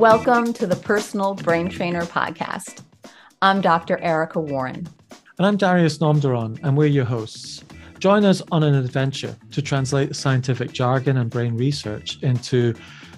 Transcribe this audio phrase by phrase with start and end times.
[0.00, 2.82] Welcome to the Personal Brain Trainer Podcast.
[3.42, 3.98] I'm Dr.
[3.98, 4.88] Erica Warren.
[5.36, 7.62] And I'm Darius Namdaran, and we're your hosts.
[7.98, 12.72] Join us on an adventure to translate scientific jargon and brain research into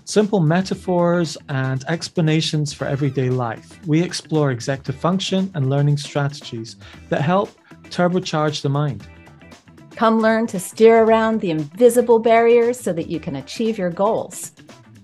[0.07, 3.79] simple metaphors and explanations for everyday life.
[3.87, 6.75] We explore executive function and learning strategies
[7.11, 7.51] that help
[7.91, 9.07] turbocharge the mind.
[9.95, 14.51] Come learn to steer around the invisible barriers so that you can achieve your goals.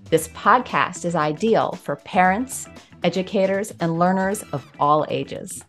[0.09, 2.67] This podcast is ideal for parents,
[3.03, 5.63] educators, and learners of all ages.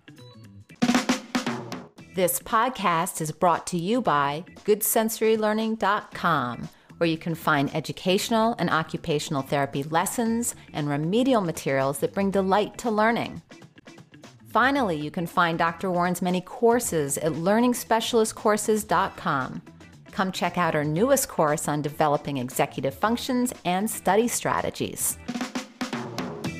[2.14, 9.42] This podcast is brought to you by GoodSensoryLearning.com, where you can find educational and occupational
[9.42, 13.42] therapy lessons and remedial materials that bring delight to learning.
[14.48, 15.90] Finally, you can find Dr.
[15.90, 19.62] Warren's many courses at LearningSpecialistCourses.com.
[20.12, 25.18] Come check out our newest course on developing executive functions and study strategies.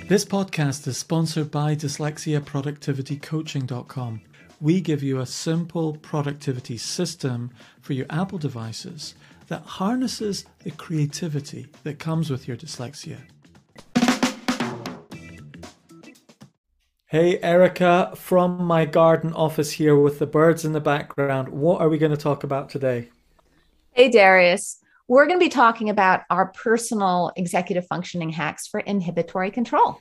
[0.08, 4.20] This podcast is sponsored by DyslexiaProductivityCoaching.com.
[4.60, 9.14] We give you a simple productivity system for your Apple devices
[9.46, 13.18] that harnesses the creativity that comes with your dyslexia.
[17.06, 21.88] Hey, Erica, from my garden office here with the birds in the background, what are
[21.88, 23.08] we going to talk about today?
[24.00, 24.78] Hey, Darius.
[25.08, 30.00] We're going to be talking about our personal executive functioning hacks for inhibitory control.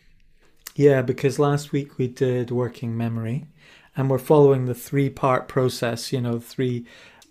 [0.73, 3.47] Yeah, because last week we did working memory
[3.97, 6.86] and we're following the three part process, you know, three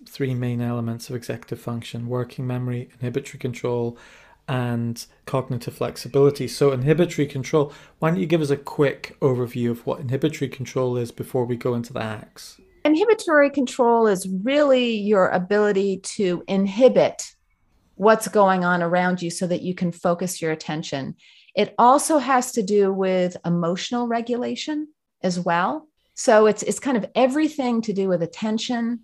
[0.06, 3.96] three main elements of executive function, working memory, inhibitory control,
[4.46, 6.46] and cognitive flexibility.
[6.46, 10.98] So inhibitory control, why don't you give us a quick overview of what inhibitory control
[10.98, 12.60] is before we go into the hacks?
[12.88, 17.34] Inhibitory control is really your ability to inhibit
[17.96, 21.14] what's going on around you so that you can focus your attention.
[21.54, 24.88] It also has to do with emotional regulation
[25.22, 25.86] as well.
[26.14, 29.00] So it's it's kind of everything to do with attention.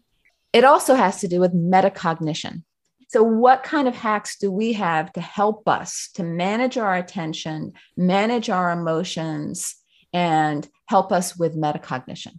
[0.54, 2.62] It also has to do with metacognition.
[3.08, 7.72] So what kind of hacks do we have to help us to manage our attention,
[7.98, 9.76] manage our emotions
[10.14, 12.38] and help us with metacognition?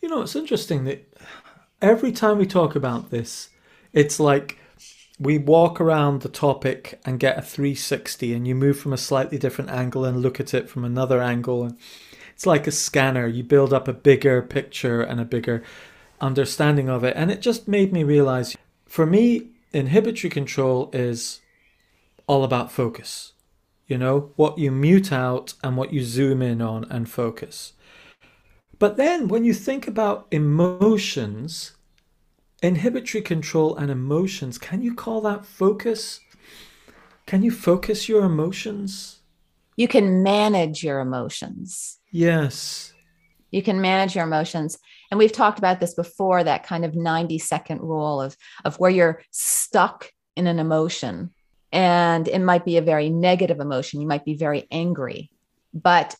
[0.00, 1.12] You know, it's interesting that
[1.82, 3.50] every time we talk about this,
[3.92, 4.58] it's like
[5.18, 9.38] we walk around the topic and get a 360 and you move from a slightly
[9.38, 11.64] different angle and look at it from another angle.
[11.64, 11.78] And
[12.34, 13.26] it's like a scanner.
[13.26, 15.62] You build up a bigger picture and a bigger
[16.20, 17.14] understanding of it.
[17.16, 21.40] And it just made me realize for me inhibitory control is
[22.26, 23.32] all about focus.
[23.86, 27.72] You know what you mute out and what you zoom in on and focus
[28.78, 31.76] but then when you think about emotions,
[32.62, 36.20] inhibitory control and emotions, can you call that focus?
[37.26, 39.20] Can you focus your emotions?
[39.76, 41.98] You can manage your emotions.
[42.10, 42.92] Yes.
[43.50, 44.78] You can manage your emotions.
[45.10, 48.90] And we've talked about this before that kind of 90 second rule of, of where
[48.90, 51.30] you're stuck in an emotion.
[51.72, 54.00] And it might be a very negative emotion.
[54.00, 55.30] You might be very angry.
[55.74, 56.16] But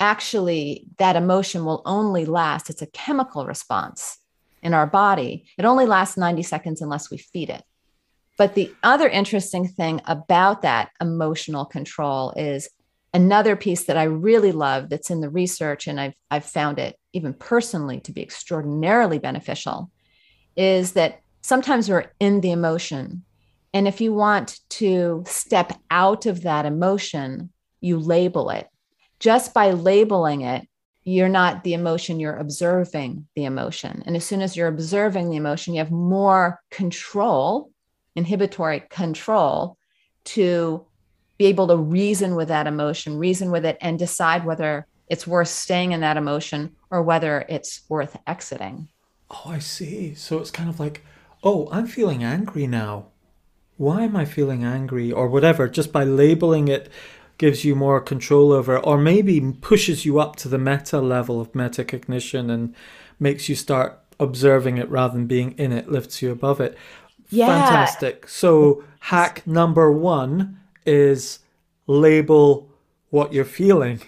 [0.00, 4.18] actually that emotion will only last, it's a chemical response
[4.62, 5.44] in our body.
[5.58, 7.62] It only lasts 90 seconds unless we feed it.
[8.36, 12.68] But the other interesting thing about that emotional control is
[13.12, 16.96] another piece that I really love that's in the research, and I've, I've found it
[17.12, 19.90] even personally to be extraordinarily beneficial,
[20.56, 23.24] is that sometimes we're in the emotion.
[23.74, 28.68] And if you want to step out of that emotion, you label it
[29.20, 30.66] just by labeling it,
[31.04, 34.02] you're not the emotion, you're observing the emotion.
[34.06, 37.70] And as soon as you're observing the emotion, you have more control,
[38.16, 39.76] inhibitory control
[40.24, 40.84] to
[41.38, 45.48] be able to reason with that emotion, reason with it, and decide whether it's worth
[45.48, 48.88] staying in that emotion or whether it's worth exiting.
[49.30, 50.14] Oh, I see.
[50.14, 51.04] So it's kind of like,
[51.42, 53.06] oh, I'm feeling angry now.
[53.76, 55.66] Why am I feeling angry or whatever?
[55.66, 56.90] Just by labeling it
[57.40, 61.40] gives you more control over it, or maybe pushes you up to the meta level
[61.40, 62.74] of metacognition and
[63.18, 66.76] makes you start observing it rather than being in it, lifts you above it.
[67.30, 67.46] Yeah.
[67.46, 68.28] Fantastic.
[68.28, 71.38] So, hack number one is
[71.86, 72.70] label
[73.08, 74.02] what you're feeling.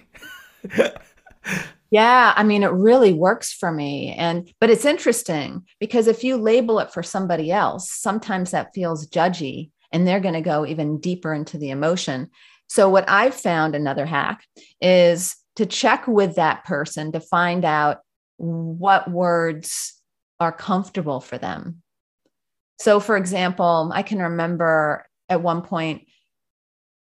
[1.91, 4.13] yeah, I mean, it really works for me.
[4.13, 9.09] And, but it's interesting because if you label it for somebody else, sometimes that feels
[9.09, 12.29] judgy and they're going to go even deeper into the emotion.
[12.73, 14.47] So, what I've found another hack
[14.81, 17.99] is to check with that person to find out
[18.39, 20.01] what words
[20.41, 21.83] are comfortable for them.
[22.79, 26.07] So, for example, I can remember at one point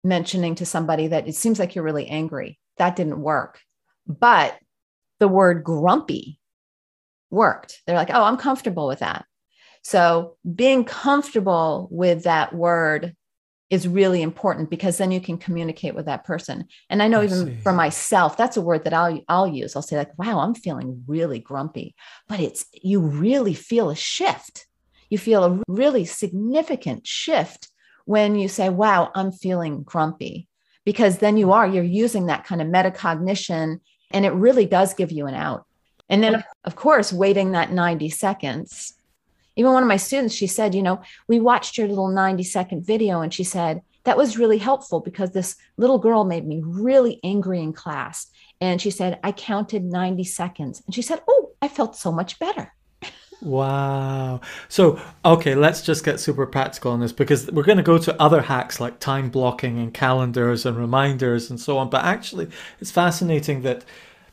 [0.05, 2.57] mentioning to somebody that it seems like you're really angry.
[2.77, 3.59] That didn't work.
[4.07, 4.57] But
[5.19, 6.39] the word grumpy
[7.31, 7.83] worked.
[7.85, 9.25] They're like, oh, I'm comfortable with that.
[9.83, 13.17] So being comfortable with that word
[13.71, 16.67] is really important because then you can communicate with that person.
[16.89, 17.57] And I know I even see.
[17.63, 19.77] for myself, that's a word that I'll I'll use.
[19.77, 21.95] I'll say like, "Wow, I'm feeling really grumpy,"
[22.29, 24.67] but it's you really feel a shift.
[25.11, 27.69] You feel a really significant shift
[28.07, 30.49] when you say, "Wow, I'm feeling grumpy,"
[30.85, 33.81] because then you are you're using that kind of metacognition,
[34.11, 35.67] and it really does give you an out.
[36.09, 38.95] And then, of course, waiting that 90 seconds
[39.59, 42.87] even one of my students, she said, you know, we watched your little 90 second
[42.87, 47.19] video and she said, that was really helpful because this little girl made me really
[47.25, 48.29] angry in class.
[48.61, 50.81] And she said, I counted 90 seconds.
[50.87, 52.73] And she said, Oh, I felt so much better.
[53.43, 54.41] Wow.
[54.69, 58.23] So, okay, let's just get super practical on this because we're going to go to
[58.23, 61.91] other hacks like time blocking and calendars and reminders and so on.
[61.91, 62.49] But actually,
[62.81, 63.85] it's fascinating that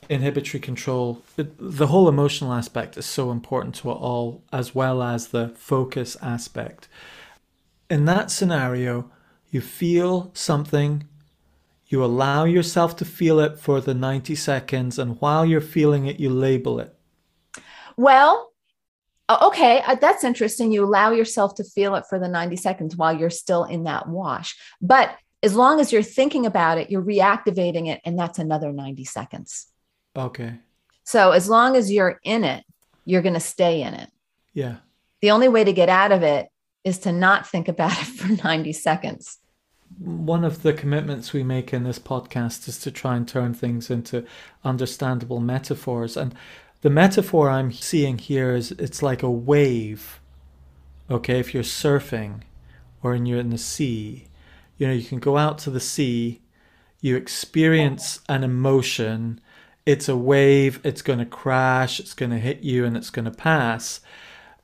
[0.10, 5.28] inhibitory control, the whole emotional aspect is so important to it all, as well as
[5.28, 6.88] the focus aspect.
[7.90, 9.10] In that scenario,
[9.50, 11.06] you feel something,
[11.88, 16.20] you allow yourself to feel it for the 90 seconds, and while you're feeling it,
[16.20, 16.96] you label it.
[17.98, 18.52] Well,
[19.30, 20.72] okay, uh, that's interesting.
[20.72, 24.08] You allow yourself to feel it for the 90 seconds while you're still in that
[24.08, 24.56] wash.
[24.82, 29.06] But as long as you're thinking about it, you're reactivating it, and that's another 90
[29.06, 29.68] seconds.
[30.16, 30.60] Okay.
[31.04, 32.64] So as long as you're in it,
[33.06, 34.10] you're going to stay in it.
[34.54, 34.78] Yeah.
[35.22, 36.50] The only way to get out of it
[36.84, 39.40] is to not think about it for 90 seconds.
[40.00, 43.90] One of the commitments we make in this podcast is to try and turn things
[43.90, 44.26] into
[44.64, 46.18] understandable metaphors.
[46.18, 46.34] And
[46.82, 50.20] the metaphor I'm seeing here is it's like a wave.
[51.10, 52.42] Okay, if you're surfing
[53.04, 54.28] or you're in the sea,
[54.78, 56.42] you know, you can go out to the sea,
[57.00, 59.40] you experience an emotion,
[59.86, 63.26] it's a wave, it's going to crash, it's going to hit you, and it's going
[63.26, 64.02] to pass.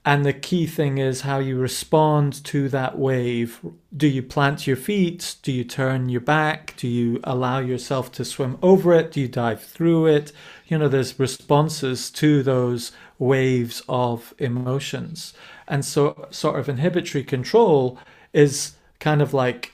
[0.03, 3.59] And the key thing is how you respond to that wave.
[3.95, 5.35] Do you plant your feet?
[5.43, 6.73] Do you turn your back?
[6.75, 9.11] Do you allow yourself to swim over it?
[9.11, 10.31] Do you dive through it?
[10.67, 15.35] You know, there's responses to those waves of emotions.
[15.67, 17.99] And so, sort of inhibitory control
[18.33, 19.73] is kind of like,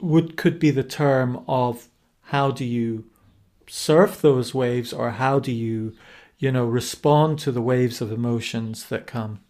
[0.00, 1.88] would could be the term of
[2.22, 3.04] how do you
[3.68, 5.94] surf those waves or how do you
[6.38, 9.40] you know respond to the waves of emotions that come?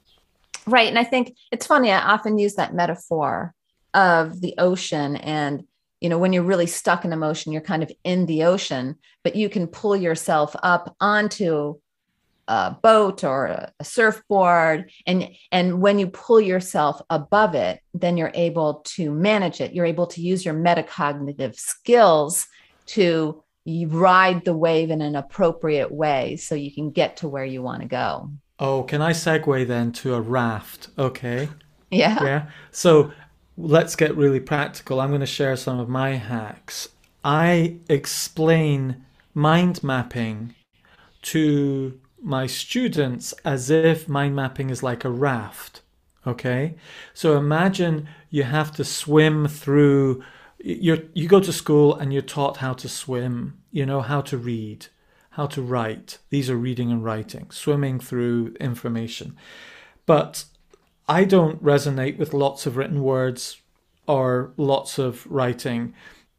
[0.66, 3.54] Right and i think it's funny i often use that metaphor
[3.94, 5.64] of the ocean and
[6.00, 9.36] you know when you're really stuck in emotion you're kind of in the ocean but
[9.36, 11.76] you can pull yourself up onto
[12.48, 18.32] a boat or a surfboard and and when you pull yourself above it then you're
[18.34, 19.72] able to manage it.
[19.72, 22.46] You're able to use your metacognitive skills
[22.86, 27.44] to you ride the wave in an appropriate way so you can get to where
[27.44, 28.30] you want to go.
[28.60, 30.88] Oh, can I segue then to a raft?
[30.96, 31.48] Okay.
[31.90, 32.22] Yeah.
[32.22, 32.50] Yeah.
[32.70, 33.10] So
[33.56, 35.00] let's get really practical.
[35.00, 36.88] I'm going to share some of my hacks.
[37.24, 39.04] I explain
[39.34, 40.54] mind mapping
[41.22, 45.82] to my students as if mind mapping is like a raft.
[46.24, 46.76] Okay.
[47.14, 50.22] So imagine you have to swim through
[50.66, 54.36] you're you go to school and you're taught how to swim you know how to
[54.36, 54.86] read
[55.36, 56.16] how to write.
[56.30, 59.36] These are reading and writing swimming through information.
[60.06, 60.44] But
[61.08, 63.60] i don't resonate with lots of written words
[64.08, 65.92] or lots of writing.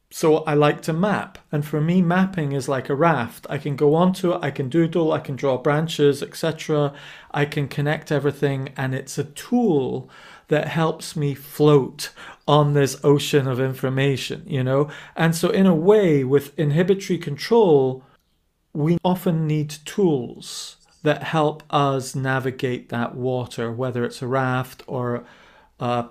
[0.10, 1.38] So i like to map.
[1.52, 3.46] And for me mapping is like a raft.
[3.52, 6.92] I can go onto it i can doodle i can draw branches etc
[7.32, 10.10] i can connect everything and it's a tool
[10.48, 12.12] that helps me float
[12.48, 14.90] on this ocean of information, you know?
[15.16, 18.04] And so, in a way, with inhibitory control,
[18.74, 25.26] we often need tools that help us navigate that water, whether it's a raft or
[25.80, 26.06] a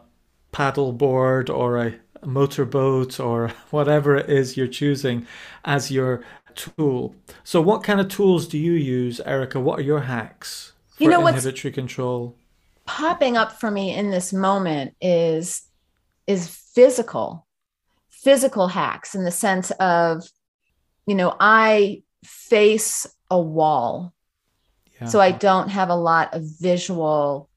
[0.52, 5.26] paddle board or a motorboat or whatever it is you're choosing
[5.64, 6.22] as your
[6.54, 7.14] tool.
[7.44, 9.60] So, what kind of tools do you use, Erica?
[9.60, 12.36] What are your hacks for you know inhibitory control?
[12.86, 15.62] Popping up for me in this moment is
[16.26, 17.46] is physical
[18.10, 20.22] physical hacks in the sense of
[21.06, 24.12] you know i face a wall.
[25.00, 25.08] Yeah.
[25.08, 27.48] so i don't have a lot of visual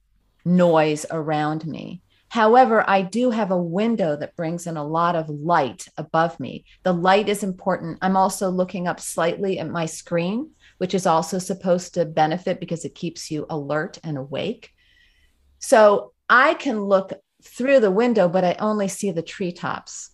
[0.46, 2.02] noise around me.
[2.30, 6.66] However i do have a window that brings in a lot of light above me.
[6.84, 8.00] The light is important.
[8.02, 12.86] I'm also looking up slightly at my screen which is also supposed to benefit because
[12.86, 14.72] it keeps you alert and awake
[15.60, 17.14] so I can look
[17.44, 20.12] through the window, but I only see the treetops.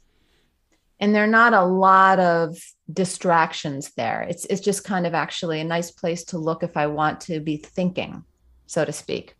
[0.99, 2.57] and there are not a lot of
[2.91, 4.21] distractions there.
[4.23, 7.39] It's it's just kind of actually a nice place to look if I want to
[7.39, 8.23] be thinking,
[8.65, 9.35] so to speak.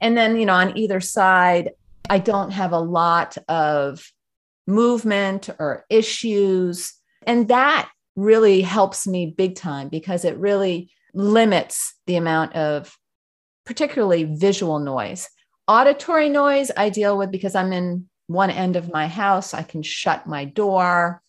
[0.00, 1.70] And then, you know, on either side,
[2.10, 4.04] I don't have a lot of
[4.66, 6.92] movement or issues.
[7.26, 12.96] And that really helps me big time because it really limits the amount of
[13.66, 15.28] particularly visual noise.
[15.68, 19.52] Auditory noise I deal with because I'm in one end of my house.
[19.52, 21.20] I can shut my door.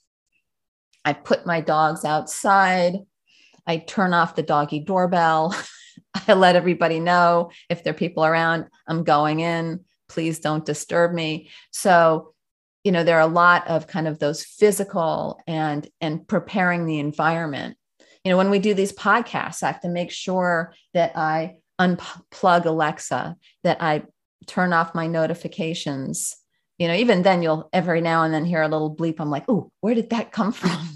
[1.04, 3.00] I put my dogs outside.
[3.66, 5.56] I turn off the doggy doorbell.
[6.28, 9.82] I let everybody know if there are people around, I'm going in.
[10.08, 11.50] Please don't disturb me.
[11.72, 12.34] So,
[12.84, 17.00] you know, there are a lot of kind of those physical and and preparing the
[17.00, 17.78] environment.
[18.24, 22.66] You know, when we do these podcasts, I have to make sure that I unplug
[22.66, 24.04] Alexa, that I
[24.46, 26.36] turn off my notifications.
[26.78, 29.16] You know, even then you'll every now and then hear a little bleep.
[29.20, 30.88] I'm like, oh, where did that come from?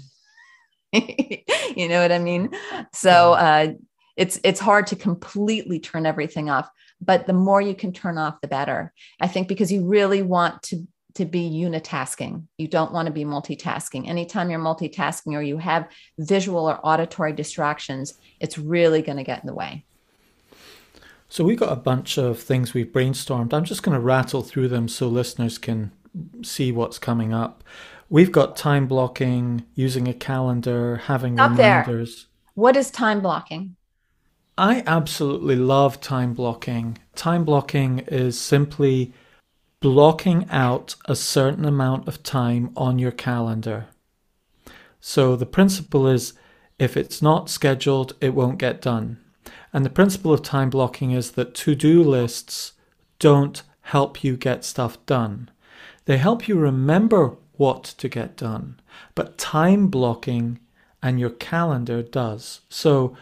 [0.92, 2.50] you know what I mean?
[2.92, 3.72] So uh,
[4.16, 6.68] it's it's hard to completely turn everything off,
[7.00, 8.92] but the more you can turn off, the better.
[9.20, 12.46] I think because you really want to to be unitasking.
[12.56, 14.08] You don't want to be multitasking.
[14.08, 19.42] Anytime you're multitasking or you have visual or auditory distractions, it's really going to get
[19.42, 19.84] in the way.
[21.32, 23.54] So we've got a bunch of things we've brainstormed.
[23.54, 25.90] I'm just going to rattle through them so listeners can
[26.42, 27.64] see what's coming up.
[28.10, 32.16] We've got time blocking, using a calendar, having Up reminders.
[32.16, 32.52] There.
[32.52, 33.76] What is time blocking?
[34.58, 36.98] I absolutely love time blocking.
[37.14, 39.14] Time blocking is simply
[39.80, 43.86] blocking out a certain amount of time on your calendar.
[45.00, 46.34] So the principle is
[46.78, 49.21] if it's not scheduled, it won't get done.
[49.72, 52.72] And the principle of time blocking is that to do lists
[53.18, 55.50] don't help you get stuff done.
[56.04, 58.80] They help you remember what to get done,
[59.14, 60.58] but time blocking
[61.02, 62.60] and your calendar does.
[62.68, 63.16] So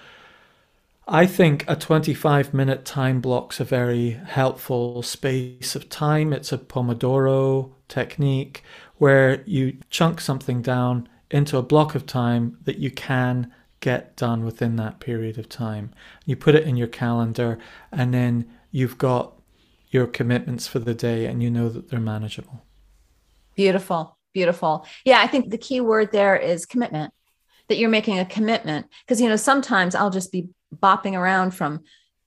[1.06, 6.32] I think a 25 minute time block's a very helpful space of time.
[6.32, 8.62] It's a Pomodoro technique
[8.98, 14.44] where you chunk something down into a block of time that you can get done
[14.44, 15.92] within that period of time.
[16.24, 17.58] You put it in your calendar,
[17.90, 19.40] and then you've got
[19.88, 22.64] your commitments for the day and you know that they're manageable.
[23.56, 24.16] Beautiful.
[24.32, 24.86] Beautiful.
[25.04, 27.12] Yeah, I think the key word there is commitment,
[27.68, 28.86] that you're making a commitment.
[29.04, 31.80] Because, you know, sometimes I'll just be bopping around from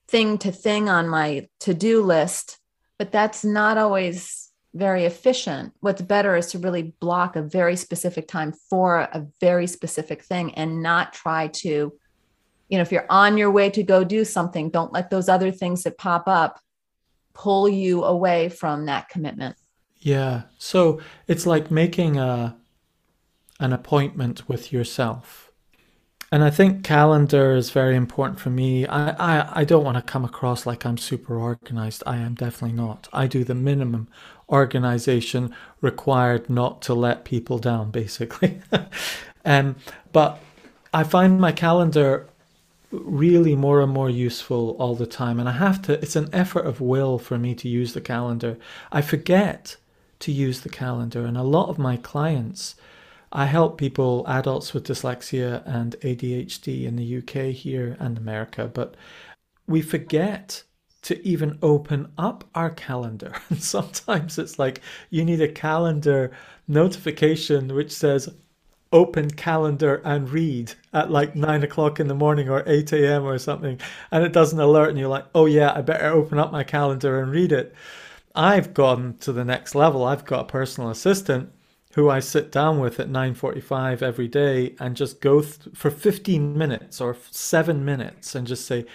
[0.09, 2.59] thing to thing on my to do list,
[2.99, 4.42] but that's not always
[4.73, 5.73] very efficient.
[5.81, 10.53] What's better is to really block a very specific time for a very specific thing
[10.55, 14.69] and not try to, you know, if you're on your way to go do something,
[14.69, 16.59] don't let those other things that pop up
[17.33, 19.55] pull you away from that commitment.
[19.99, 20.43] Yeah.
[20.57, 22.57] So it's like making a
[23.59, 25.42] an appointment with yourself.
[26.33, 28.87] And I think calendar is very important for me.
[28.87, 32.01] I, I, I don't want to come across like I'm super organized.
[32.07, 33.07] I am definitely not.
[33.13, 34.07] I do the minimum
[34.49, 38.63] organization required not to let people down, basically.
[39.45, 39.75] um,
[40.11, 40.39] but
[40.91, 42.25] I find my calendar
[42.89, 45.39] really more and more useful all the time.
[45.39, 48.57] And I have to, it's an effort of will for me to use the calendar.
[48.91, 49.77] I forget
[50.21, 51.25] to use the calendar.
[51.25, 52.73] And a lot of my clients,
[53.35, 58.95] I help people, adults with dyslexia and ADHD in the UK here and America, but
[59.67, 60.63] we forget
[61.01, 63.33] to even open up our calendar.
[63.49, 66.31] And sometimes it's like you need a calendar
[66.67, 68.29] notification which says
[68.91, 73.23] open calendar and read at like nine o'clock in the morning or 8 a.m.
[73.25, 73.79] or something.
[74.11, 77.19] And it doesn't alert, and you're like, oh yeah, I better open up my calendar
[77.19, 77.73] and read it.
[78.35, 80.03] I've gone to the next level.
[80.05, 81.51] I've got a personal assistant
[81.95, 86.57] who I sit down with at 9:45 every day and just go th- for 15
[86.57, 88.85] minutes or 7 minutes and just say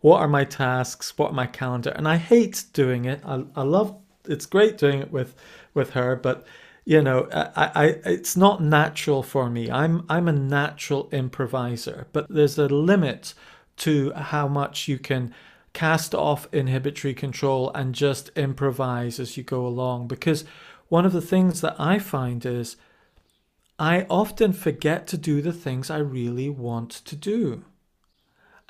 [0.00, 1.90] what are my tasks, what are my calendar.
[1.90, 3.20] And I hate doing it.
[3.24, 3.96] I, I love
[4.26, 5.34] it's great doing it with
[5.74, 6.46] with her, but
[6.84, 9.70] you know, I, I it's not natural for me.
[9.70, 13.34] I'm I'm a natural improviser, but there's a limit
[13.78, 15.34] to how much you can
[15.74, 20.08] cast off inhibitory control and just improvise as you go along.
[20.08, 20.44] Because
[20.88, 22.76] one of the things that I find is
[23.78, 27.64] I often forget to do the things I really want to do.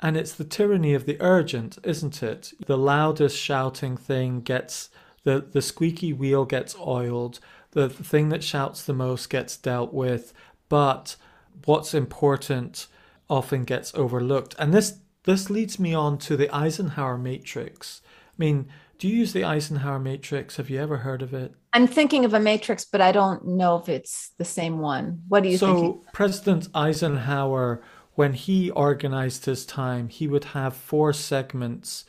[0.01, 2.53] And it's the tyranny of the urgent, isn't it?
[2.65, 4.89] The loudest shouting thing gets
[5.23, 7.39] the, the squeaky wheel gets oiled,
[7.71, 10.33] the, thing that shouts the most gets dealt with,
[10.69, 11.17] but
[11.65, 12.87] what's important
[13.29, 14.55] often gets overlooked.
[14.57, 18.01] And this this leads me on to the Eisenhower matrix.
[18.05, 20.57] I mean, Do you use the Eisenhower matrix?
[20.57, 21.53] Have you ever heard of it?
[21.71, 25.21] I'm thinking of a matrix, but I don't know if it's the same one.
[25.29, 25.77] What do you think?
[25.77, 27.81] So, President Eisenhower,
[28.15, 32.03] when he organized his time, he would have four segments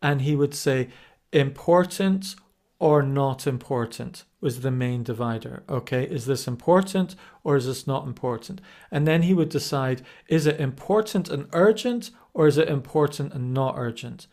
[0.00, 0.88] and he would say,
[1.32, 2.36] important
[2.78, 5.64] or not important was the main divider.
[5.68, 8.60] Okay, is this important or is this not important?
[8.92, 13.52] And then he would decide is it important and urgent or is it important and
[13.52, 14.28] not urgent?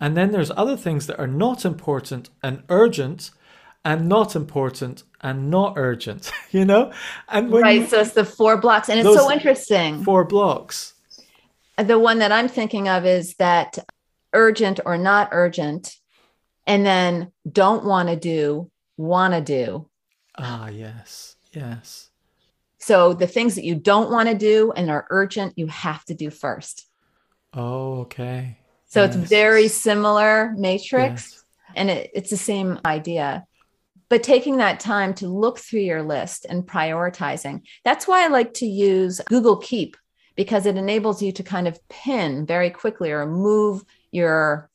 [0.00, 3.30] And then there's other things that are not important and urgent
[3.84, 6.92] and not important and not urgent, you know?
[7.28, 8.88] And right, you, so it's the four blocks.
[8.88, 10.04] And it's so interesting.
[10.04, 10.94] Four blocks.
[11.76, 13.78] The one that I'm thinking of is that
[14.32, 15.96] urgent or not urgent,
[16.66, 19.88] and then don't want to do, want to do.
[20.36, 22.10] Ah, yes, yes.
[22.78, 26.14] So the things that you don't want to do and are urgent, you have to
[26.14, 26.86] do first.
[27.54, 28.58] Oh, okay.
[28.88, 29.14] So yes.
[29.14, 31.44] it's very similar matrix yes.
[31.76, 33.44] and it, it's the same idea.
[34.08, 38.54] But taking that time to look through your list and prioritizing, that's why I like
[38.54, 39.96] to use Google Keep
[40.34, 44.70] because it enables you to kind of pin very quickly or move your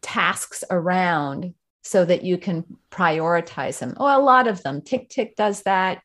[0.00, 3.94] tasks around so that you can prioritize them.
[3.98, 4.80] Oh, a lot of them.
[4.80, 6.00] TickTick does that.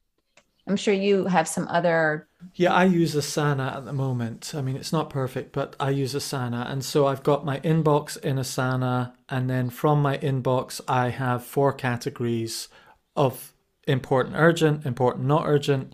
[0.67, 2.26] I'm sure you have some other.
[2.53, 4.53] Yeah, I use Asana at the moment.
[4.55, 6.69] I mean, it's not perfect, but I use Asana.
[6.71, 9.13] And so I've got my inbox in Asana.
[9.29, 12.67] And then from my inbox, I have four categories
[13.15, 13.53] of
[13.87, 15.93] important, urgent, important, not urgent,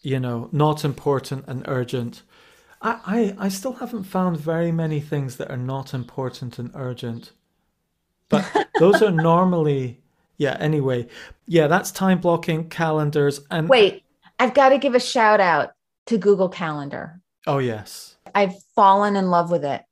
[0.00, 2.22] you know, not important and urgent.
[2.82, 7.30] I, I, I still haven't found very many things that are not important and urgent.
[8.28, 8.44] But
[8.80, 10.00] those are normally,
[10.36, 11.06] yeah, anyway.
[11.46, 13.40] Yeah, that's time blocking, calendars.
[13.52, 14.02] And wait,
[14.40, 15.75] I've got to give a shout out
[16.06, 17.20] to Google Calendar.
[17.46, 18.16] Oh, yes.
[18.34, 19.82] I've fallen in love with it.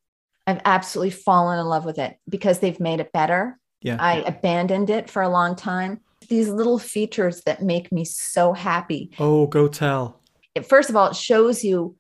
[0.47, 3.59] I've absolutely fallen in love with it because they've made it better.
[3.81, 3.97] Yeah.
[4.01, 6.01] I abandoned it for a long time.
[6.29, 9.11] These little features that make me so happy.
[9.19, 10.21] Oh, go tell.
[10.55, 11.97] It, First of all, it shows you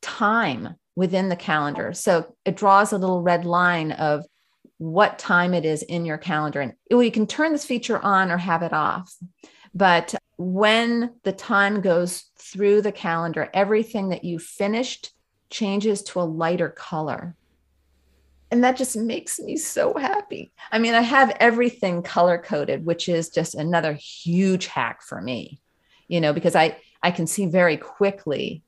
[0.00, 1.92] time within the calendar.
[1.92, 4.24] So it draws a little red line of
[4.78, 6.60] what time it is in your calendar.
[6.60, 9.14] And you can turn this feature on or have it off.
[9.74, 15.12] But when the time goes through the calendar, everything that you finished
[15.50, 17.36] changes to a lighter color.
[18.50, 20.52] And that just makes me so happy.
[20.72, 25.60] I mean, I have everything color coded, which is just another huge hack for me,
[26.06, 28.62] you know, because I, I can see very quickly,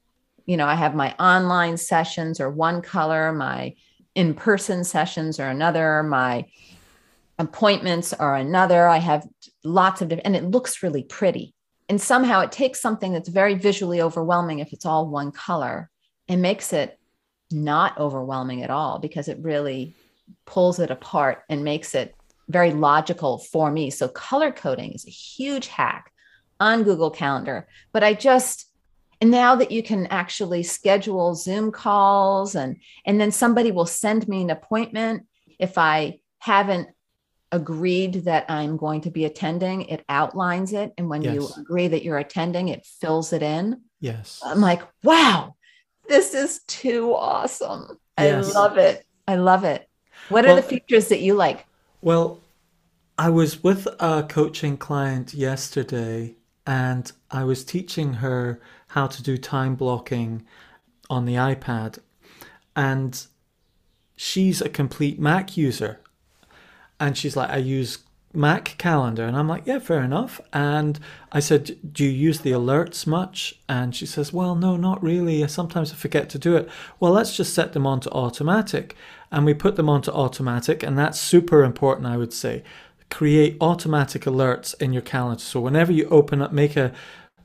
[0.45, 3.75] you know, I have my online sessions or one color, my
[4.15, 6.47] in person sessions are another, my
[7.39, 8.87] appointments are another.
[8.87, 9.27] I have
[9.65, 11.55] lots of different, and it looks really pretty.
[11.91, 15.91] And somehow it takes something that's very visually overwhelming if it's all one color
[16.29, 16.97] and makes it
[17.51, 19.97] not overwhelming at all because it really
[20.47, 22.15] pulls it apart and makes it
[22.49, 23.91] very logical for me.
[23.91, 26.13] So color coding is a huge hack
[26.61, 27.67] on Google Calendar.
[27.93, 28.67] But I just
[29.21, 34.29] and now that you can actually schedule Zoom calls and and then somebody will send
[34.29, 35.27] me an appointment
[35.59, 36.91] if I haven't
[37.53, 40.93] agreed that I'm going to be attending, it outlines it.
[40.99, 41.35] And when yes.
[41.35, 43.81] you agree that you're attending, it fills it in.
[44.01, 44.41] Yes.
[44.45, 45.57] I'm like, wow,
[46.09, 47.99] this is too awesome.
[48.19, 48.55] Yes.
[48.55, 49.05] I love it.
[49.27, 49.89] I love it.
[50.29, 51.67] What well, are the features that you like?
[52.03, 52.41] Well,
[53.19, 56.37] I was with a coaching client yesterday
[56.67, 60.47] and I was teaching her how to do time blocking
[61.09, 61.99] on the iPad.
[62.77, 63.27] And
[64.17, 66.01] she's a complete Mac user
[67.01, 67.99] and she's like, I use
[68.33, 69.25] Mac Calendar.
[69.25, 70.41] And I'm like, yeah, fair enough.
[70.53, 71.01] And
[71.33, 73.59] I said, do you use the alerts much?
[73.69, 75.47] And she says, well, no, not really.
[75.49, 76.69] Sometimes I forget to do it.
[77.01, 78.95] Well, let's just set them onto automatic.
[79.33, 80.83] And we put them onto automatic.
[80.83, 82.63] And that's super important, I would say.
[83.11, 85.43] Create automatic alerts in your calendar.
[85.43, 86.93] So whenever you open up, make a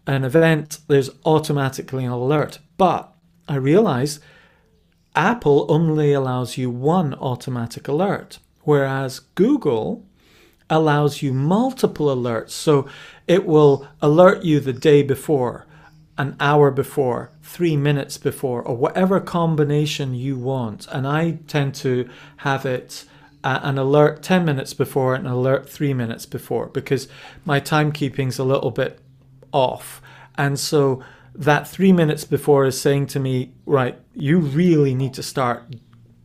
[0.07, 2.59] an event, there's automatically an alert.
[2.77, 3.11] But
[3.47, 4.19] I realize
[5.15, 10.06] Apple only allows you one automatic alert whereas Google
[10.69, 12.51] allows you multiple alerts.
[12.51, 12.88] So
[13.28, 15.65] it will alert you the day before,
[16.17, 20.88] an hour before, three minutes before, or whatever combination you want.
[20.91, 23.06] And I tend to have it
[23.43, 27.08] uh, an alert 10 minutes before and an alert three minutes before because
[27.45, 28.99] my timekeeping's a little bit
[29.51, 30.01] off.
[30.36, 31.04] And so
[31.36, 35.75] that three minutes before is saying to me, right, you really need to start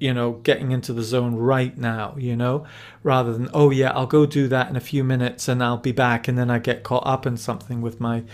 [0.00, 2.66] you know, getting into the zone right now, you know,
[3.02, 5.92] rather than, oh, yeah, I'll go do that in a few minutes and I'll be
[5.92, 6.26] back.
[6.26, 8.24] And then I get caught up in something with my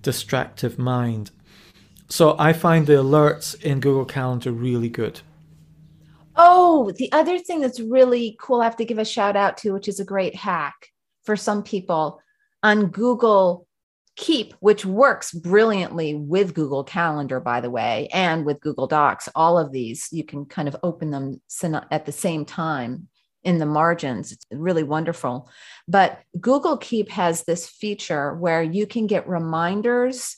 [0.00, 1.30] distractive mind.
[2.08, 5.20] So I find the alerts in Google Calendar really good.
[6.36, 9.72] Oh, the other thing that's really cool, I have to give a shout out to,
[9.72, 10.88] which is a great hack
[11.24, 12.22] for some people
[12.62, 13.67] on Google
[14.18, 19.28] Keep, which works brilliantly with Google Calendar, by the way, and with Google Docs.
[19.34, 21.40] All of these, you can kind of open them
[21.90, 23.08] at the same time
[23.44, 24.32] in the margins.
[24.32, 25.48] It's really wonderful.
[25.86, 30.36] But Google Keep has this feature where you can get reminders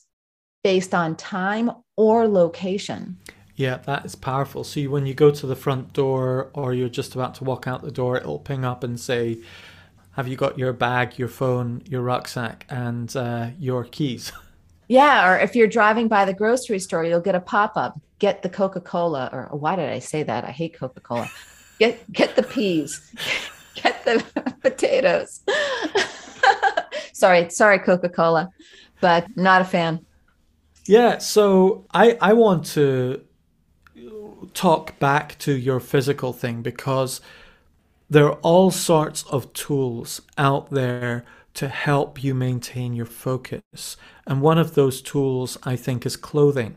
[0.63, 3.17] based on time or location.
[3.57, 4.63] Yeah, that is powerful.
[4.63, 7.83] So when you go to the front door or you're just about to walk out
[7.83, 9.41] the door, it'll ping up and say,
[10.21, 14.33] "Have you got your bag, your phone, your rucksack, and uh, your keys?"
[14.87, 18.01] Yeah, or if you're driving by the grocery store, you'll get a pop up.
[18.19, 20.45] Get the Coca Cola, or why did I say that?
[20.45, 21.31] I hate Coca Cola.
[21.79, 23.01] Get get the peas.
[23.77, 24.25] Get the
[24.63, 25.43] potatoes.
[27.13, 28.51] sorry, sorry, Coca Cola,
[29.01, 30.05] but not a fan.
[30.87, 33.23] Yeah, so I I want to
[34.55, 37.21] talk back to your physical thing because
[38.11, 43.97] there are all sorts of tools out there to help you maintain your focus.
[44.27, 46.77] And one of those tools, I think, is clothing.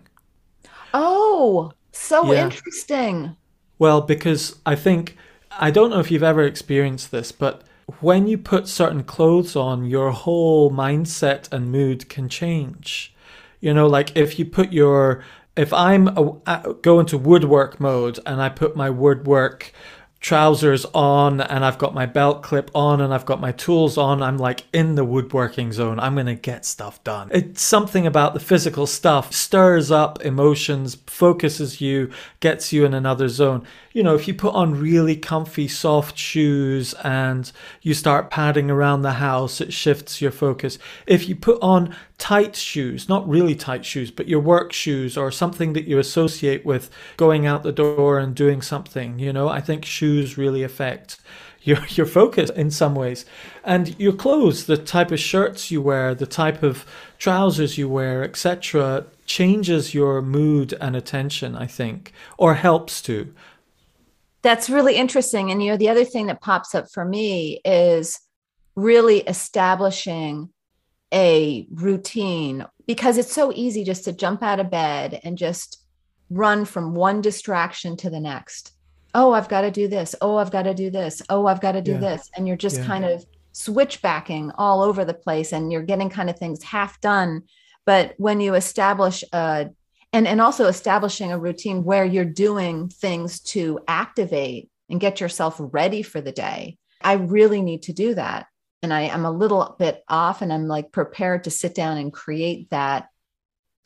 [0.94, 2.46] Oh, so yeah.
[2.46, 3.36] interesting.
[3.80, 5.18] Well, because I think,
[5.52, 7.64] I don't know if you've ever experienced this, but
[8.00, 13.14] when you put certain clothes on, your whole mindset and mood can change.
[13.60, 15.24] You know, like if you put your
[15.56, 19.72] if I'm a, go into woodwork mode and I put my woodwork
[20.24, 24.24] trousers on and I've got my belt clip on and I've got my tools on,
[24.24, 26.00] I'm like in the woodworking zone.
[26.00, 27.30] I'm going to get stuff done.
[27.34, 32.10] It's something about the physical stuff stirs up emotions, focuses you,
[32.40, 33.68] gets you in another zone.
[33.92, 39.02] You know, if you put on really comfy, soft shoes and you start padding around
[39.02, 40.80] the house, it shifts your focus.
[41.06, 45.32] If you put on tight shoes, not really tight shoes, but your work shoes or
[45.32, 49.20] something that you associate with going out the door and doing something.
[49.20, 51.20] You know, I think shoes really affect
[51.62, 53.26] your, your focus in some ways.
[53.64, 56.86] And your clothes, the type of shirts you wear, the type of
[57.18, 63.34] trousers you wear, etc., changes your mood and attention, I think, or helps to.
[64.42, 65.52] That's really interesting.
[65.52, 68.20] And, you know, the other thing that pops up for me is
[68.76, 70.50] really establishing
[71.14, 75.84] a routine because it's so easy just to jump out of bed and just
[76.30, 78.72] run from one distraction to the next.
[79.14, 80.16] Oh, I've got to do this.
[80.22, 81.22] Oh, I've got to do this.
[81.30, 82.00] Oh, I've got to do yeah.
[82.00, 82.30] this.
[82.36, 82.86] And you're just yeah.
[82.86, 87.44] kind of switchbacking all over the place and you're getting kind of things half done.
[87.86, 89.70] But when you establish a
[90.14, 95.56] and, and also establishing a routine where you're doing things to activate and get yourself
[95.60, 96.78] ready for the day.
[97.02, 98.46] I really need to do that
[98.84, 102.12] and I am a little bit off and I'm like prepared to sit down and
[102.12, 103.08] create that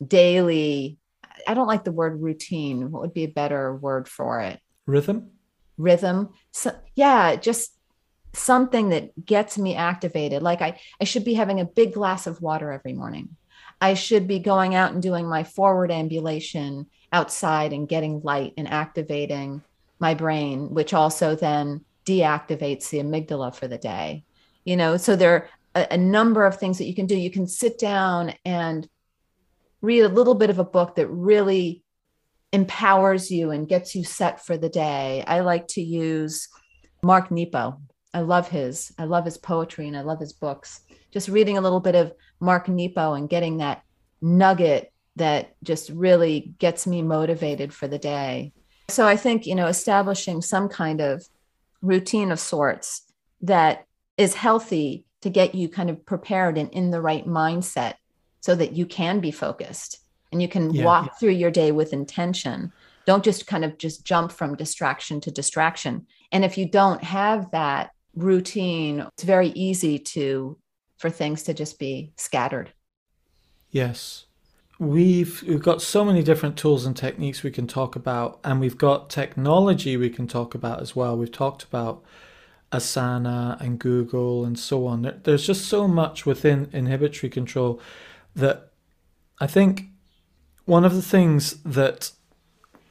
[0.04, 0.98] daily.
[1.46, 2.90] I don't like the word routine.
[2.90, 4.60] What would be a better word for it?
[4.86, 5.30] Rhythm.
[5.76, 6.30] Rhythm.
[6.50, 7.72] So, yeah, just
[8.32, 10.42] something that gets me activated.
[10.42, 13.36] Like I, I should be having a big glass of water every morning.
[13.80, 18.68] I should be going out and doing my forward ambulation outside and getting light and
[18.68, 19.62] activating
[20.00, 24.24] my brain, which also then deactivates the amygdala for the day
[24.64, 27.16] you know so there are a, a number of things that you can do.
[27.16, 28.88] You can sit down and
[29.80, 31.82] read a little bit of a book that really
[32.52, 35.22] empowers you and gets you set for the day.
[35.26, 36.48] I like to use
[37.02, 37.80] mark nepo.
[38.14, 40.80] I love his i love his poetry and i love his books.
[41.12, 43.82] Just reading a little bit of mark nepo and getting that
[44.20, 48.52] nugget that just really gets me motivated for the day.
[48.88, 51.24] So i think you know establishing some kind of
[51.82, 53.02] routine of sorts
[53.42, 53.84] that
[54.18, 57.94] is healthy to get you kind of prepared and in the right mindset
[58.40, 60.00] so that you can be focused
[60.30, 61.12] and you can yeah, walk yeah.
[61.14, 62.72] through your day with intention.
[63.06, 66.06] Don't just kind of just jump from distraction to distraction.
[66.30, 70.58] And if you don't have that routine it's very easy to
[70.96, 72.72] for things to just be scattered.
[73.70, 74.26] Yes.
[74.80, 78.78] We've we've got so many different tools and techniques we can talk about and we've
[78.78, 81.16] got technology we can talk about as well.
[81.16, 82.04] We've talked about
[82.72, 85.20] Asana and Google and so on.
[85.24, 87.80] There's just so much within inhibitory control
[88.34, 88.72] that
[89.40, 89.84] I think
[90.64, 92.10] one of the things that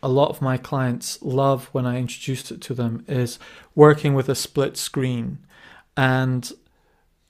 [0.01, 3.39] a lot of my clients love when I introduced it to them is
[3.75, 5.39] working with a split screen.
[5.95, 6.51] And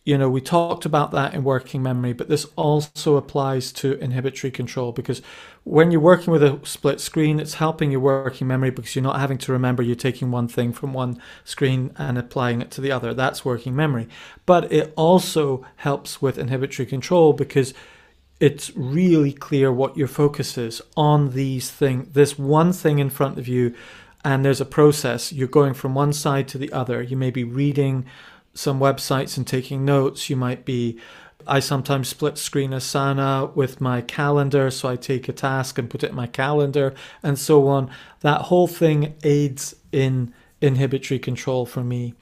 [0.07, 4.49] you know, we talked about that in working memory, but this also applies to inhibitory
[4.49, 5.21] control because
[5.65, 9.19] when you're working with a split screen, it's helping your working memory because you're not
[9.19, 12.89] having to remember you're taking one thing from one screen and applying it to the
[12.89, 13.13] other.
[13.13, 14.07] That's working memory.
[14.45, 17.73] But it also helps with inhibitory control because
[18.39, 23.37] it's really clear what your focus is on these thing, this one thing in front
[23.37, 23.75] of you
[24.23, 25.33] and there's a process.
[25.33, 27.01] You're going from one side to the other.
[27.01, 28.05] You may be reading
[28.57, 30.29] some websites and taking notes.
[30.29, 30.99] You might be
[31.45, 36.03] I sometimes split screen Asana with my calendar, so I take a task and put
[36.03, 36.93] it in my calendar
[37.23, 37.89] and so on.
[38.21, 42.15] That whole thing aids in inhibitory control for me.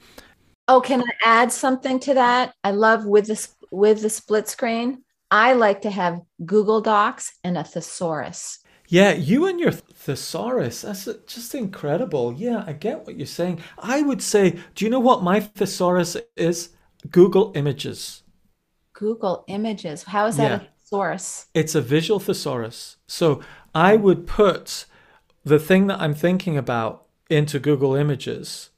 [0.68, 2.54] Oh, can I add something to that?
[2.62, 5.02] I love with the with the split screen.
[5.30, 8.60] I like to have Google Docs and a thesaurus.
[8.88, 12.32] Yeah, you and your thesaurus, that's just incredible.
[12.32, 13.60] Yeah, I get what you're saying.
[13.78, 16.70] I would say, do you know what my thesaurus is?
[17.10, 18.22] Google Images.
[18.92, 20.04] Google Images.
[20.04, 20.68] How is that yeah.
[20.68, 21.46] a source?
[21.54, 22.96] It's a visual thesaurus.
[23.06, 23.40] So
[23.74, 24.86] I would put
[25.44, 28.70] the thing that I'm thinking about into Google Images.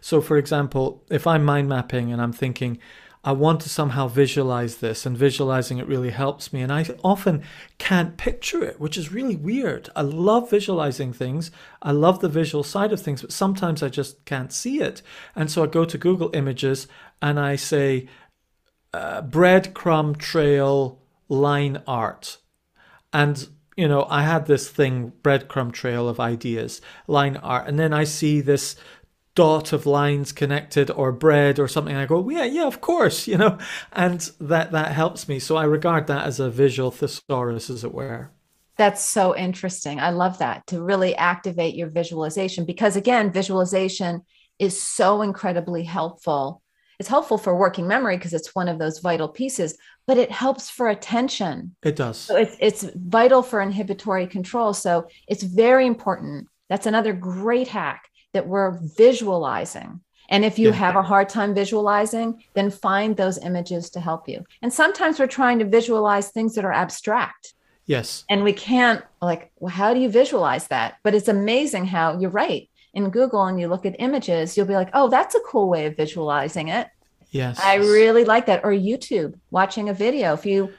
[0.00, 2.78] So, for example, if I'm mind mapping and I'm thinking,
[3.22, 6.62] I want to somehow visualize this, and visualizing it really helps me.
[6.62, 7.42] And I often
[7.76, 9.90] can't picture it, which is really weird.
[9.94, 11.50] I love visualizing things,
[11.82, 15.02] I love the visual side of things, but sometimes I just can't see it.
[15.36, 16.88] And so I go to Google Images
[17.20, 18.08] and I say,
[18.94, 22.38] uh, breadcrumb trail line art.
[23.12, 27.68] And, you know, I had this thing, breadcrumb trail of ideas, line art.
[27.68, 28.76] And then I see this
[29.34, 31.94] dot of lines connected or bread or something.
[31.94, 33.58] I go, yeah, yeah, of course, you know,
[33.92, 35.38] and that that helps me.
[35.38, 38.30] So I regard that as a visual thesaurus, as it were.
[38.76, 40.00] That's so interesting.
[40.00, 44.22] I love that to really activate your visualization because again, visualization
[44.58, 46.62] is so incredibly helpful.
[46.98, 50.68] It's helpful for working memory because it's one of those vital pieces, but it helps
[50.68, 51.74] for attention.
[51.82, 52.18] It does.
[52.18, 54.74] So it's it's vital for inhibitory control.
[54.74, 56.48] So it's very important.
[56.68, 60.00] That's another great hack that we're visualizing.
[60.28, 60.74] And if you yeah.
[60.74, 64.44] have a hard time visualizing, then find those images to help you.
[64.62, 67.54] And sometimes we're trying to visualize things that are abstract.
[67.86, 68.24] Yes.
[68.30, 70.98] And we can't, like, well, how do you visualize that?
[71.02, 72.70] But it's amazing how you're right.
[72.94, 75.86] In Google and you look at images, you'll be like, oh, that's a cool way
[75.86, 76.86] of visualizing it.
[77.32, 77.58] Yes.
[77.58, 78.64] I really like that.
[78.64, 80.34] Or YouTube, watching a video.
[80.34, 80.72] If you,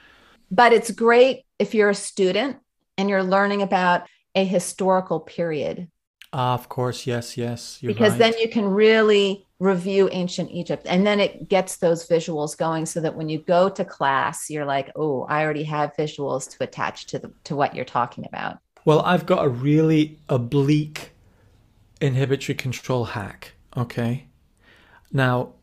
[0.49, 2.57] but it's great if you're a student
[2.97, 5.89] and you're learning about a historical period
[6.34, 7.80] Ah, of course, yes, yes.
[7.82, 8.20] because right.
[8.20, 13.00] then you can really review ancient Egypt and then it gets those visuals going so
[13.02, 17.08] that when you go to class, you're like, oh, I already have visuals to attach
[17.08, 18.60] to the to what you're talking about.
[18.86, 21.12] Well, I've got a really oblique
[22.00, 23.54] inhibitory control hack.
[23.78, 24.28] Okay.
[25.12, 25.54] Now,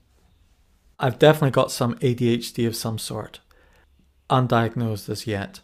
[1.01, 3.41] I've definitely got some ADHD of some sort,
[4.31, 5.61] undiagnosed as yet.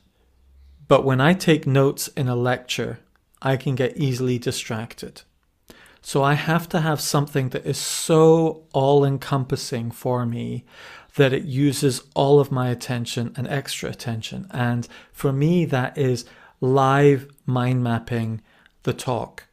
[0.88, 3.00] But when I take notes in a lecture,
[3.44, 5.22] I can get easily distracted.
[6.00, 10.64] So I have to have something that is so all encompassing for me
[11.16, 14.46] that it uses all of my attention and extra attention.
[14.50, 16.24] And for me, that is
[16.60, 18.40] live mind mapping
[18.82, 19.44] the talk.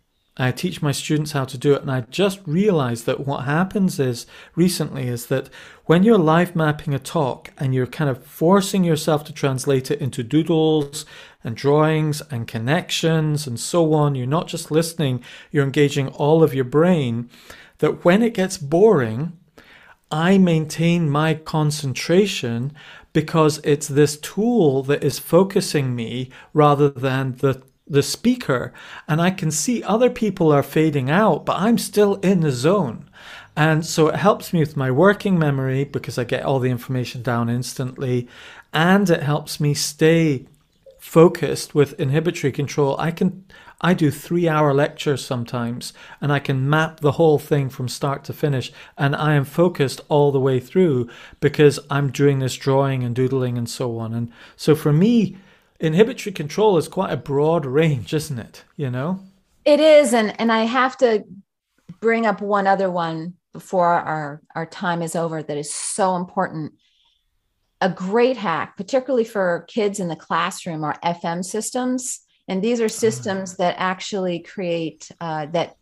[0.43, 3.99] I teach my students how to do it, and I just realized that what happens
[3.99, 4.25] is
[4.55, 5.49] recently is that
[5.85, 9.99] when you're live mapping a talk and you're kind of forcing yourself to translate it
[9.99, 11.05] into doodles
[11.43, 16.53] and drawings and connections and so on, you're not just listening, you're engaging all of
[16.53, 17.29] your brain.
[17.79, 19.37] That when it gets boring,
[20.09, 22.73] I maintain my concentration
[23.13, 28.73] because it's this tool that is focusing me rather than the the speaker
[29.07, 33.09] and I can see other people are fading out, but I'm still in the zone.
[33.55, 37.21] And so it helps me with my working memory because I get all the information
[37.21, 38.27] down instantly.
[38.73, 40.45] And it helps me stay
[40.99, 42.95] focused with inhibitory control.
[42.99, 43.43] I can
[43.83, 45.91] I do three hour lectures sometimes
[46.21, 50.01] and I can map the whole thing from start to finish and I am focused
[50.07, 54.13] all the way through because I'm doing this drawing and doodling and so on.
[54.13, 55.35] And so for me,
[55.81, 58.63] inhibitory control is quite a broad range, isn't it?
[58.77, 59.19] You know?
[59.65, 60.13] It is.
[60.13, 61.23] And and I have to
[61.99, 66.73] bring up one other one before our, our time is over that is so important.
[67.81, 72.21] A great hack, particularly for kids in the classroom, are FM systems.
[72.47, 75.75] And these are systems that actually create uh, that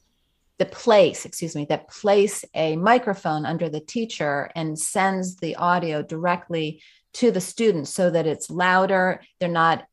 [0.59, 6.01] the place, excuse me, that place a microphone under the teacher and sends the audio
[6.01, 6.81] directly
[7.13, 9.21] to the students so that it's louder.
[9.39, 9.85] They're not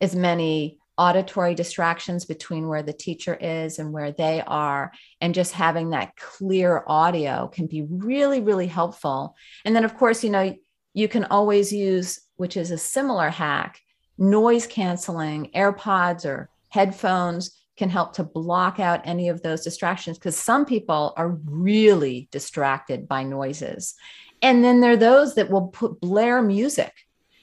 [0.00, 4.92] as many auditory distractions between where the teacher is and where they are.
[5.20, 9.36] And just having that clear audio can be really really helpful.
[9.64, 10.56] And then of course you know
[10.94, 13.80] you can always use which is a similar hack
[14.18, 15.50] noise canceling.
[15.54, 21.12] Airpods or headphones can help to block out any of those distractions because some people
[21.16, 23.94] are really distracted by noises
[24.46, 26.92] and then there are those that will put blare music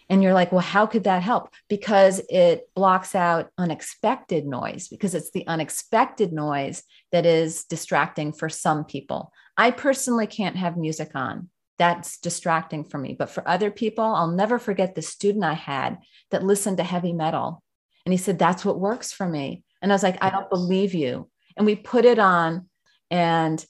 [0.09, 1.49] And you're like, well, how could that help?
[1.67, 8.47] Because it blocks out unexpected noise, because it's the unexpected noise that is distracting for
[8.47, 9.33] some people.
[9.57, 11.49] I personally can't have music on.
[11.77, 13.15] That's distracting for me.
[13.19, 15.97] But for other people, I'll never forget the student I had
[16.31, 17.63] that listened to heavy metal.
[18.05, 19.63] And he said, That's what works for me.
[19.81, 21.29] And I was like, I don't believe you.
[21.57, 22.69] And we put it on
[23.11, 23.65] and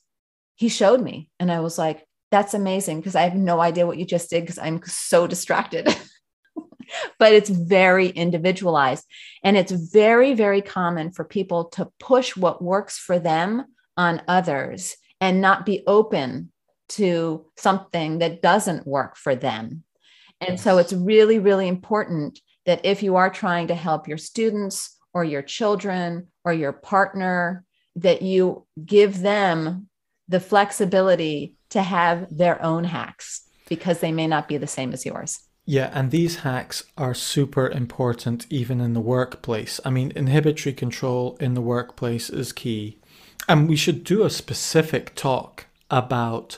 [0.55, 1.29] he showed me.
[1.39, 4.41] And I was like, That's amazing because I have no idea what you just did
[4.41, 5.87] because I'm so distracted.
[7.19, 9.05] but it's very individualized.
[9.43, 13.65] And it's very, very common for people to push what works for them
[13.97, 16.51] on others and not be open
[16.89, 19.83] to something that doesn't work for them.
[20.41, 24.97] And so it's really, really important that if you are trying to help your students
[25.13, 27.63] or your children or your partner,
[27.97, 29.87] that you give them
[30.33, 35.05] the flexibility to have their own hacks because they may not be the same as
[35.05, 35.41] yours.
[35.63, 39.79] Yeah, and these hacks are super important even in the workplace.
[39.85, 42.97] I mean, inhibitory control in the workplace is key.
[43.47, 46.57] And we should do a specific talk about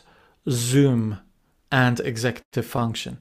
[0.50, 1.20] Zoom
[1.70, 3.18] and executive function,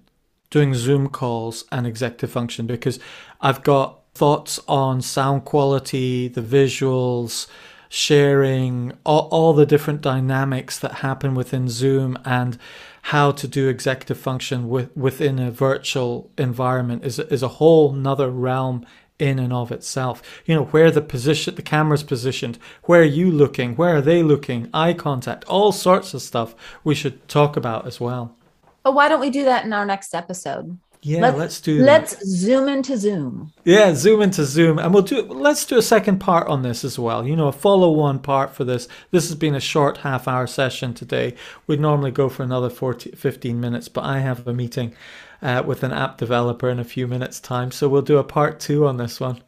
[0.51, 3.01] doing Zoom calls and executive function, because
[3.41, 7.49] I've got thoughts on sound quality, the visuals,
[7.95, 12.59] sharing, all, all the different dynamics that happen within Zoom and
[13.03, 18.31] how to do executive function with, within a virtual environment is, is a whole nother
[18.31, 18.85] realm
[19.21, 20.43] in and of itself.
[20.45, 24.25] You know, where the position, the camera's positioned, where are you looking, where are they
[24.25, 28.37] looking, eye contact, all sorts of stuff we should talk about as well.
[28.83, 30.79] But why don't we do that in our next episode?
[31.05, 31.85] Yeah, let's, let's do that.
[31.85, 33.53] Let's zoom into Zoom.
[33.65, 34.79] Yeah, zoom into Zoom.
[34.79, 37.27] And we'll do let's do a second part on this as well.
[37.27, 38.89] You know, a follow one part for this.
[39.11, 41.35] This has been a short half hour session today.
[41.67, 44.95] We'd normally go for another 40, 15 minutes, but I have a meeting
[45.43, 47.71] uh, with an app developer in a few minutes' time.
[47.71, 49.43] So we'll do a part two on this one.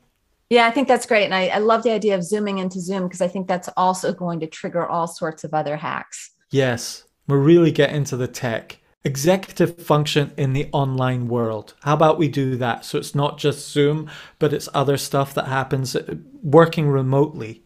[0.50, 1.24] Yeah, I think that's great.
[1.24, 4.12] And I, I love the idea of zooming into Zoom because I think that's also
[4.12, 6.32] going to trigger all sorts of other hacks.
[6.50, 8.78] Yes, we'll really get into the tech.
[9.06, 11.74] Executive function in the online world.
[11.82, 12.84] How about we do that?
[12.84, 17.62] So it's not just Zoom, but it's other stuff that happens uh, working remotely.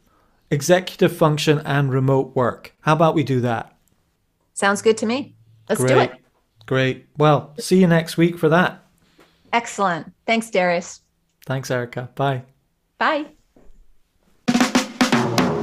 [0.51, 2.75] Executive function and remote work.
[2.81, 3.75] How about we do that?
[4.53, 5.35] Sounds good to me.
[5.67, 5.95] Let's Great.
[5.95, 6.13] do it.
[6.67, 7.07] Great.
[7.17, 8.85] Well, see you next week for that.
[9.51, 10.13] Excellent.
[10.27, 11.01] Thanks, Darius.
[11.47, 12.11] Thanks, Erica.
[12.17, 12.43] Bye.
[12.99, 13.29] Bye.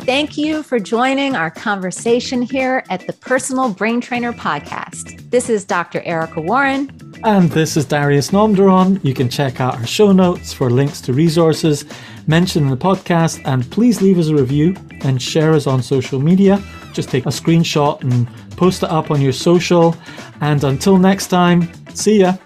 [0.07, 5.29] Thank you for joining our conversation here at the Personal Brain Trainer Podcast.
[5.31, 5.99] This is Dr.
[6.03, 6.89] Erica Warren.
[7.25, 9.03] And this is Darius Namdaran.
[9.03, 11.83] You can check out our show notes for links to resources
[12.25, 13.41] mentioned in the podcast.
[13.43, 16.63] And please leave us a review and share us on social media.
[16.93, 19.93] Just take a screenshot and post it up on your social.
[20.39, 22.37] And until next time, see ya.